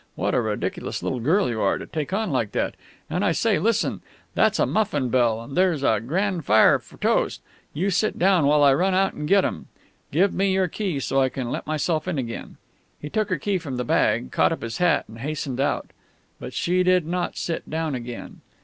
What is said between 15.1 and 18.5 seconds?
hastened out. But she did not sit down again.